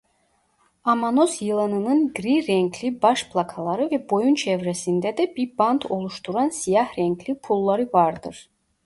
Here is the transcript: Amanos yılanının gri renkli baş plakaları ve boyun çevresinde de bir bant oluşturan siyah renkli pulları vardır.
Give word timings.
Amanos 0.83 1.41
yılanının 1.41 2.13
gri 2.13 2.47
renkli 2.47 3.01
baş 3.01 3.29
plakaları 3.29 3.91
ve 3.91 4.09
boyun 4.09 4.35
çevresinde 4.35 5.17
de 5.17 5.35
bir 5.35 5.57
bant 5.57 5.85
oluşturan 5.91 6.49
siyah 6.49 6.99
renkli 6.99 7.35
pulları 7.37 7.89
vardır. 7.93 8.49